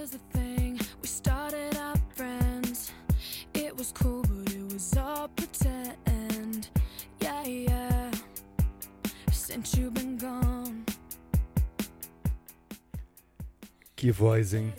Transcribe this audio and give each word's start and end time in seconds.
here's 0.00 0.10
the 0.10 0.18
thing. 0.32 0.78
We 1.02 1.08
started 1.08 1.76
friends. 2.14 2.92
It 3.54 3.76
was 3.76 3.92
cool, 3.92 4.22
but 4.22 4.54
it 4.54 4.72
was 4.72 4.96
all 4.96 5.28
pretend. 5.28 6.70
Yeah, 7.20 7.44
yeah. 7.44 8.10
Since 9.30 9.76
you've 9.76 9.94
been 9.94 10.16
gone. 10.16 10.84
Que 13.94 14.10
voz, 14.10 14.54
hein? 14.54 14.72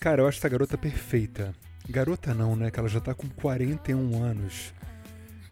Cara, 0.00 0.22
eu 0.22 0.28
acho 0.28 0.38
essa 0.38 0.48
garota 0.48 0.76
perfeita. 0.76 1.54
Garota 1.88 2.34
não, 2.34 2.56
né? 2.56 2.70
Que 2.70 2.80
ela 2.80 2.88
já 2.88 3.00
tá 3.00 3.14
com 3.14 3.28
41 3.28 4.22
anos. 4.22 4.74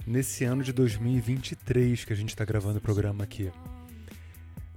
Nesse 0.06 0.44
ano 0.44 0.64
de 0.64 0.72
2023 0.72 2.04
que 2.04 2.12
a 2.12 2.16
gente 2.16 2.34
tá 2.34 2.44
gravando 2.44 2.78
o 2.78 2.80
programa 2.80 3.22
aqui. 3.22 3.52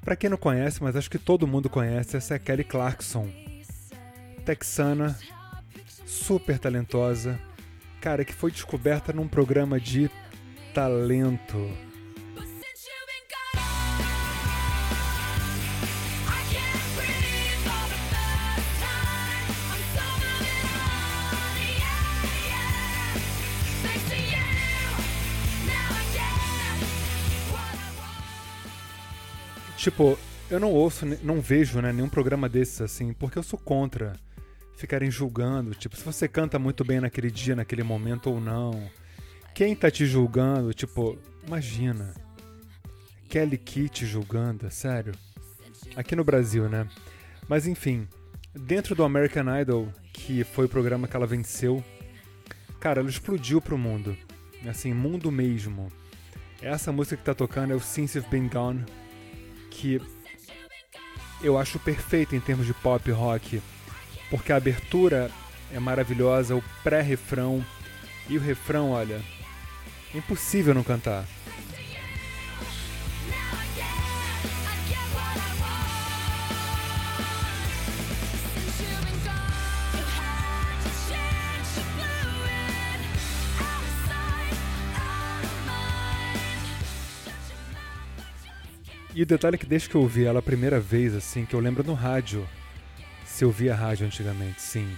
Pra 0.02 0.16
quem 0.16 0.30
não 0.30 0.38
conhece, 0.38 0.84
mas 0.84 0.96
acho 0.96 1.10
que 1.10 1.18
todo 1.18 1.48
mundo 1.48 1.70
conhece, 1.70 2.18
essa 2.18 2.36
é 2.36 2.40
Kelly 2.40 2.64
Clarkson. 2.64 3.51
Texana, 4.46 5.18
super 6.06 6.60
talentosa. 6.60 7.40
Cara, 8.00 8.26
que 8.26 8.34
foi 8.34 8.52
descoberta 8.52 9.14
num 9.14 9.28
programa 9.28 9.80
de 9.80 10.10
talento. 10.74 11.58
Tipo, 29.78 30.16
eu 30.48 30.60
não 30.60 30.72
ouço, 30.72 31.08
não 31.24 31.42
vejo 31.42 31.82
né, 31.82 31.92
nenhum 31.92 32.08
programa 32.08 32.48
desses 32.48 32.82
assim, 32.82 33.14
porque 33.14 33.40
eu 33.40 33.42
sou 33.42 33.58
contra 33.58 34.14
ficarem 34.82 35.12
julgando. 35.12 35.76
Tipo, 35.76 35.96
se 35.96 36.04
você 36.04 36.28
canta 36.28 36.58
muito 36.58 36.84
bem 36.84 37.00
naquele 37.00 37.30
dia, 37.30 37.56
naquele 37.56 37.84
momento 37.84 38.32
ou 38.32 38.42
não. 38.42 38.90
Quem 39.54 39.76
tá 39.76 39.92
te 39.92 40.06
julgando, 40.06 40.74
tipo, 40.74 41.18
imagina. 41.46 42.14
Kelly 43.30 43.58
Key 43.58 43.88
te 43.88 44.06
julgando, 44.06 44.66
é 44.66 44.70
sério. 44.70 45.14
Aqui 45.96 46.16
no 46.16 46.24
Brasil, 46.24 46.68
né? 46.68 46.88
Mas 47.48 47.68
enfim, 47.68 48.08
dentro 48.54 48.96
do 48.96 49.04
American 49.04 49.46
Idol, 49.60 49.88
que 50.12 50.44
foi 50.44 50.66
o 50.66 50.70
programa 50.70 51.08
que 51.08 51.16
ela 51.16 51.28
venceu, 51.28 51.84
cara, 52.80 53.02
ela 53.02 53.10
explodiu 53.10 53.62
pro 53.62 53.78
mundo. 53.78 54.18
Assim, 54.68 54.94
mundo 54.94 55.32
mesmo. 55.32 55.92
Essa 56.62 56.92
música 56.92 57.18
que 57.18 57.24
tá 57.24 57.34
tocando 57.34 57.74
é 57.74 57.76
o 57.76 57.80
Since 57.80 58.18
You've 58.18 58.30
Been 58.30 58.48
Gone, 58.48 58.86
que 59.70 60.02
eu 61.44 61.58
acho 61.58 61.80
perfeita 61.80 62.36
em 62.36 62.40
termos 62.40 62.66
de 62.66 62.74
pop 62.74 63.10
rock, 63.12 63.62
porque 64.32 64.54
a 64.54 64.56
abertura 64.56 65.30
é 65.74 65.80
maravilhosa, 65.80 66.56
o 66.56 66.64
pré-refrão 66.82 67.64
e 68.30 68.38
o 68.38 68.42
refrão, 68.42 68.92
olha, 68.92 69.22
é 70.16 70.18
impossível 70.18 70.74
não 70.74 70.84
cantar. 70.84 71.26
E 89.14 89.22
o 89.22 89.26
detalhe 89.26 89.56
é 89.56 89.58
que 89.58 89.66
desde 89.66 89.90
que 89.90 89.96
eu 89.96 90.02
ouvi 90.02 90.24
ela 90.24 90.40
a 90.40 90.42
primeira 90.42 90.80
vez, 90.80 91.14
assim, 91.14 91.46
que 91.46 91.54
eu 91.54 91.60
lembro 91.60 91.84
no 91.84 91.94
rádio, 91.94 92.48
se 93.42 93.46
eu 93.46 93.50
via 93.50 93.74
rádio 93.74 94.06
antigamente, 94.06 94.62
sim. 94.62 94.96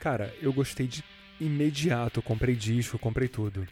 Cara, 0.00 0.34
eu 0.42 0.52
gostei 0.52 0.88
de 0.88 1.04
imediato, 1.40 2.20
comprei 2.20 2.56
disco, 2.56 2.98
comprei 2.98 3.28
tudo. 3.28 3.68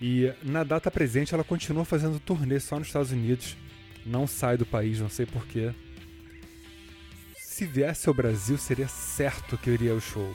E 0.00 0.32
na 0.42 0.64
data 0.64 0.90
presente 0.90 1.34
ela 1.34 1.44
continua 1.44 1.84
fazendo 1.84 2.18
turnê 2.18 2.58
só 2.58 2.78
nos 2.78 2.88
Estados 2.88 3.12
Unidos, 3.12 3.58
não 4.06 4.26
sai 4.26 4.56
do 4.56 4.64
país, 4.64 5.00
não 5.00 5.10
sei 5.10 5.26
porquê. 5.26 5.74
Se 7.36 7.66
viesse 7.66 8.08
ao 8.08 8.14
Brasil, 8.14 8.56
seria 8.56 8.88
certo 8.88 9.58
que 9.58 9.68
eu 9.68 9.74
iria 9.74 9.92
ao 9.92 10.00
show. 10.00 10.34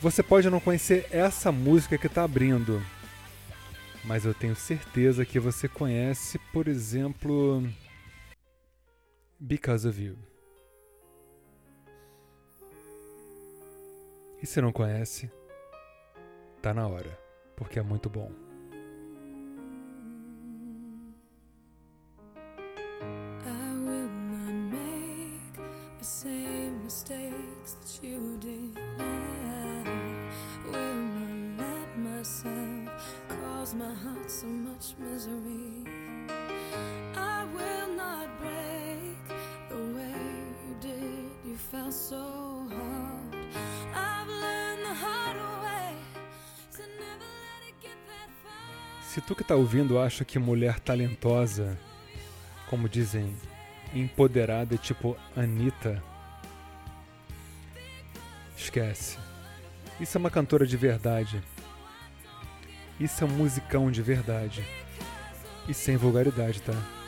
Você 0.00 0.24
pode 0.24 0.50
não 0.50 0.58
conhecer 0.58 1.06
essa 1.12 1.52
música 1.52 1.96
que 1.96 2.08
tá 2.08 2.24
abrindo, 2.24 2.82
mas 4.02 4.24
eu 4.24 4.34
tenho 4.34 4.56
certeza 4.56 5.24
que 5.24 5.38
você 5.38 5.68
conhece, 5.68 6.36
por 6.52 6.66
exemplo, 6.66 7.62
Because 9.38 9.86
of 9.86 10.02
You. 10.02 10.29
E 14.42 14.46
se 14.46 14.60
não 14.60 14.72
conhece, 14.72 15.30
tá 16.62 16.72
na 16.72 16.86
hora, 16.88 17.18
porque 17.56 17.78
é 17.78 17.82
muito 17.82 18.08
bom. 18.08 18.32
I 42.22 42.49
Se 49.02 49.20
tu 49.20 49.34
que 49.34 49.42
tá 49.42 49.56
ouvindo 49.56 49.98
acha 49.98 50.24
que 50.24 50.38
mulher 50.38 50.78
talentosa, 50.78 51.76
como 52.68 52.88
dizem, 52.88 53.36
empoderada 53.92 54.76
é 54.76 54.78
tipo 54.78 55.16
Anitta, 55.36 56.02
esquece. 58.56 59.18
Isso 60.00 60.16
é 60.16 60.18
uma 60.20 60.30
cantora 60.30 60.66
de 60.66 60.76
verdade. 60.76 61.42
Isso 63.00 63.24
é 63.24 63.26
um 63.26 63.30
musicão 63.30 63.90
de 63.90 64.00
verdade. 64.00 64.64
E 65.68 65.74
sem 65.74 65.96
vulgaridade, 65.96 66.62
tá? 66.62 66.99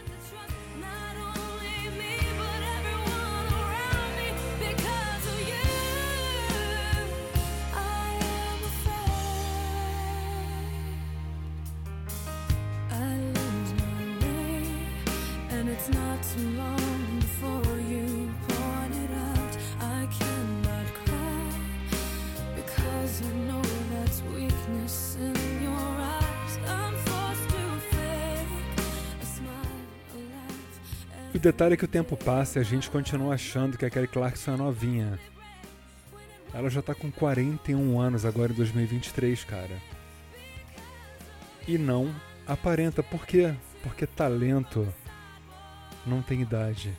Detalhe 31.43 31.75
é 31.75 31.77
que 31.77 31.85
o 31.85 31.89
tempo 31.89 32.17
passa 32.17 32.59
e 32.59 32.63
a 32.63 32.65
gente 32.65 32.89
continua 32.89 33.35
achando 33.35 33.77
que 33.77 33.85
a 33.85 33.91
Kelly 33.91 34.07
Clarkson 34.07 34.55
é 34.55 34.57
novinha. 34.57 35.19
Ela 36.55 36.71
já 36.71 36.81
tá 36.81 36.95
com 36.95 37.11
41 37.11 38.01
anos 38.01 38.25
agora 38.25 38.53
em 38.53 38.55
2023, 38.55 39.43
cara. 39.43 39.77
E 41.67 41.77
não 41.77 42.15
aparenta. 42.47 43.03
Por 43.03 43.27
quê? 43.27 43.53
Porque 43.83 44.07
talento 44.07 44.87
não 46.07 46.23
tem 46.23 46.43
idade. 46.43 46.97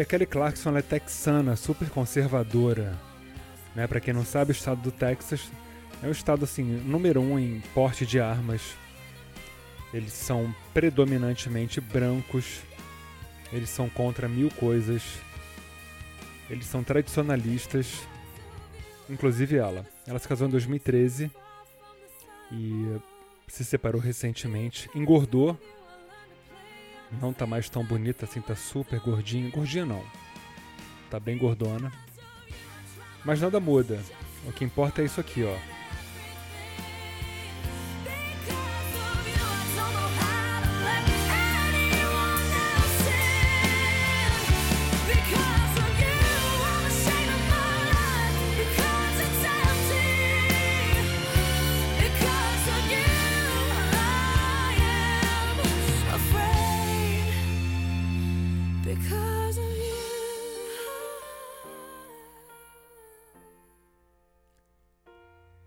E 0.00 0.02
a 0.02 0.06
Kelly 0.06 0.24
Clarkson 0.24 0.74
é 0.78 0.80
texana, 0.80 1.54
super 1.56 1.90
conservadora. 1.90 2.98
Né? 3.74 3.86
Para 3.86 4.00
quem 4.00 4.14
não 4.14 4.24
sabe, 4.24 4.50
o 4.50 4.52
estado 4.52 4.80
do 4.80 4.90
Texas 4.90 5.52
é 6.02 6.06
o 6.06 6.10
estado 6.10 6.42
assim, 6.42 6.62
número 6.64 7.20
um 7.20 7.38
em 7.38 7.60
porte 7.74 8.06
de 8.06 8.18
armas. 8.18 8.62
Eles 9.92 10.14
são 10.14 10.54
predominantemente 10.72 11.82
brancos. 11.82 12.60
Eles 13.52 13.68
são 13.68 13.90
contra 13.90 14.26
mil 14.26 14.48
coisas. 14.52 15.02
Eles 16.48 16.64
são 16.64 16.82
tradicionalistas. 16.82 18.00
Inclusive 19.06 19.58
ela. 19.58 19.84
Ela 20.06 20.18
se 20.18 20.26
casou 20.26 20.48
em 20.48 20.50
2013 20.50 21.30
e 22.50 22.96
se 23.48 23.66
separou 23.66 24.00
recentemente. 24.00 24.88
Engordou. 24.94 25.60
Não 27.20 27.32
tá 27.32 27.46
mais 27.46 27.68
tão 27.68 27.84
bonita 27.84 28.24
assim, 28.24 28.40
tá 28.40 28.54
super 28.54 29.00
gordinha. 29.00 29.50
Gordinha 29.50 29.84
não. 29.84 30.04
Tá 31.10 31.18
bem 31.18 31.36
gordona. 31.36 31.92
Mas 33.24 33.40
nada 33.40 33.58
muda. 33.58 34.00
O 34.46 34.52
que 34.52 34.64
importa 34.64 35.02
é 35.02 35.04
isso 35.04 35.20
aqui, 35.20 35.42
ó. 35.44 35.79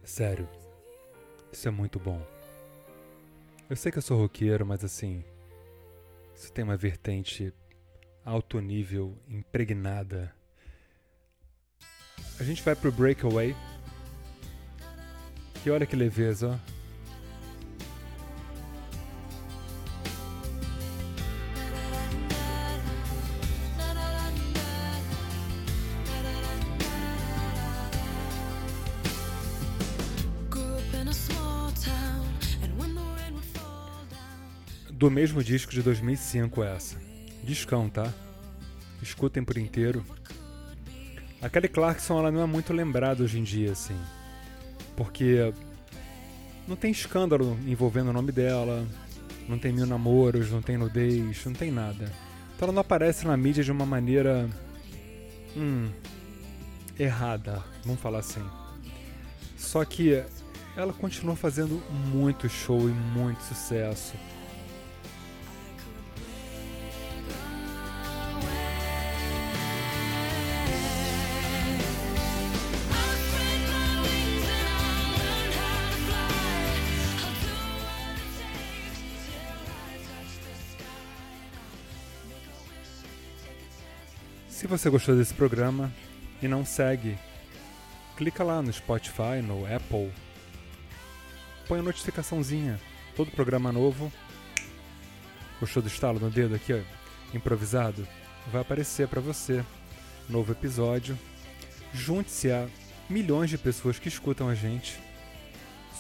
Sério. 0.04 0.48
Isso 1.52 1.68
é 1.68 1.72
muito 1.72 2.00
bom. 2.00 2.22
Eu 3.70 3.76
sei 3.76 3.92
que 3.92 3.98
eu 3.98 4.02
sou 4.02 4.18
roqueiro, 4.20 4.66
mas 4.66 4.84
assim. 4.84 5.24
Isso 6.36 6.52
tem 6.52 6.64
uma 6.64 6.76
vertente 6.76 7.54
alto 8.26 8.60
nível, 8.60 9.18
impregnada. 9.28 10.34
A 12.40 12.44
gente 12.44 12.62
vai 12.62 12.76
pro 12.76 12.92
Breakaway. 12.92 13.56
E 15.66 15.70
olha 15.70 15.86
que 15.86 15.96
leveza, 15.96 16.50
ó. 16.50 16.73
Do 35.04 35.12
mesmo 35.12 35.44
disco 35.44 35.74
de 35.74 35.82
2005 35.82 36.64
essa. 36.64 36.96
Discão, 37.44 37.90
tá? 37.90 38.10
Escutem 39.02 39.44
por 39.44 39.58
inteiro. 39.58 40.02
A 41.42 41.50
Kelly 41.50 41.68
Clarkson 41.68 42.20
ela 42.20 42.32
não 42.32 42.42
é 42.42 42.46
muito 42.46 42.72
lembrada 42.72 43.22
hoje 43.22 43.38
em 43.38 43.44
dia, 43.44 43.74
assim. 43.74 44.00
Porque 44.96 45.54
não 46.66 46.78
tem 46.78 46.90
escândalo 46.90 47.60
envolvendo 47.68 48.12
o 48.12 48.14
nome 48.14 48.32
dela, 48.32 48.88
não 49.46 49.60
tem 49.60 49.74
mil 49.74 49.86
namoros, 49.86 50.50
não 50.50 50.62
tem 50.62 50.78
nudez, 50.78 51.44
não 51.44 51.52
tem 51.52 51.70
nada. 51.70 52.06
Então 52.56 52.68
ela 52.68 52.72
não 52.72 52.80
aparece 52.80 53.28
na 53.28 53.36
mídia 53.36 53.62
de 53.62 53.74
uma 53.74 53.86
maneira. 53.86 54.50
Hum. 55.58 55.90
errada, 56.98 57.62
vamos 57.84 58.00
falar 58.00 58.20
assim. 58.20 58.42
Só 59.58 59.84
que 59.84 60.24
ela 60.78 60.94
continua 60.94 61.36
fazendo 61.36 61.84
muito 62.10 62.48
show 62.48 62.88
e 62.88 62.94
muito 62.94 63.44
sucesso. 63.44 64.14
Se 84.64 84.68
você 84.68 84.90
gostou 84.90 85.18
desse 85.18 85.34
programa 85.34 85.92
e 86.42 86.48
não 86.48 86.64
segue, 86.64 87.18
clica 88.16 88.46
lá 88.46 88.62
no 88.62 88.72
Spotify, 88.72 89.42
no 89.46 89.66
Apple, 89.66 90.10
põe 91.68 91.80
a 91.80 91.84
notificaçãozinha. 91.84 92.80
Todo 93.14 93.30
programa 93.30 93.74
novo. 93.74 94.10
Gostou 95.60 95.84
do 95.84 95.90
estalo 95.90 96.18
no 96.18 96.30
dedo 96.30 96.56
aqui, 96.56 96.72
ó, 96.72 96.80
improvisado? 97.36 98.08
Vai 98.54 98.62
aparecer 98.62 99.06
para 99.10 99.20
você. 99.20 99.66
Novo 100.30 100.54
episódio. 100.54 101.20
Junte-se 101.94 102.50
a 102.50 102.70
milhões 103.10 103.50
de 103.50 103.58
pessoas 103.58 104.00
que 104.00 104.08
escutam 104.08 104.48
a 104.48 104.56
gente. 104.56 104.98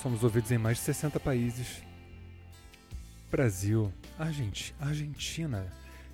Somos 0.01 0.23
ouvidos 0.23 0.51
em 0.51 0.57
mais 0.57 0.77
de 0.77 0.83
60 0.85 1.19
países. 1.19 1.83
Brasil, 3.29 3.93
Argenti 4.17 4.73
Argentina. 4.79 5.67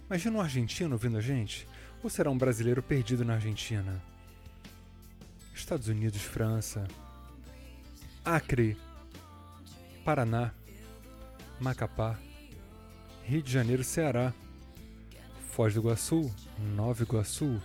Imagina 0.07 0.37
um 0.39 0.41
argentino 0.41 0.93
ouvindo 0.93 1.19
a 1.19 1.21
gente? 1.21 1.67
Ou 2.03 2.09
será 2.09 2.29
um 2.29 2.37
brasileiro 2.37 2.81
perdido 2.81 3.25
na 3.25 3.33
Argentina? 3.33 4.01
Estados 5.53 5.87
Unidos, 5.87 6.21
França, 6.21 6.87
Acre, 8.23 8.77
Paraná, 10.05 10.51
Macapá, 11.59 12.17
Rio 13.23 13.41
de 13.41 13.51
Janeiro, 13.51 13.83
Ceará, 13.83 14.33
Foz 15.51 15.73
do 15.73 15.81
Iguaçu, 15.81 16.33
Nova 16.75 17.03
Iguaçu. 17.03 17.61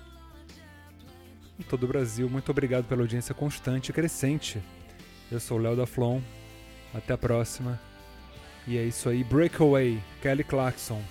Em 1.58 1.62
todo 1.62 1.84
o 1.84 1.88
Brasil, 1.88 2.28
muito 2.28 2.50
obrigado 2.50 2.84
pela 2.86 3.02
audiência 3.02 3.34
constante 3.34 3.90
e 3.90 3.92
crescente. 3.92 4.60
Eu 5.31 5.38
sou 5.38 5.58
o 5.58 5.60
Léo 5.60 5.76
da 5.76 5.86
Flon. 5.86 6.20
Até 6.92 7.12
a 7.12 7.19
próxima. 7.19 7.81
E 8.66 8.76
é 8.76 8.84
isso 8.84 9.08
aí. 9.08 9.22
Breakaway, 9.25 10.02
Kelly 10.20 10.44
Clarkson. 10.44 11.02